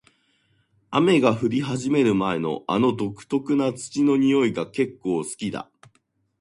[0.89, 5.69] 雨が降り始める前の、あの独特な土の匂いが結構好きだ。